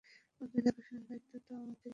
ওদের 0.41 0.61
দেখাশোনার 0.63 1.03
দায়িত্ব 1.07 1.33
তো 1.39 1.51
আমাদেরই, 1.55 1.75
তাই 1.75 1.85
না? 1.85 1.89